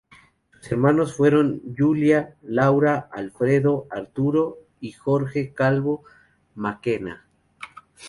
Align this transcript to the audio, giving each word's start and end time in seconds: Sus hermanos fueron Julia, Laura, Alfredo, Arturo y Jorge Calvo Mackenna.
Sus 0.61 0.71
hermanos 0.71 1.13
fueron 1.13 1.61
Julia, 1.77 2.35
Laura, 2.41 3.07
Alfredo, 3.13 3.85
Arturo 3.91 4.57
y 4.79 4.93
Jorge 4.93 5.53
Calvo 5.53 6.05
Mackenna. 6.55 7.27